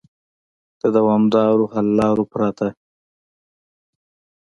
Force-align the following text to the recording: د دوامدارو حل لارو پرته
د 0.81 0.83
دوامدارو 0.95 1.65
حل 1.73 1.87
لارو 1.99 2.23
پرته 2.31 2.67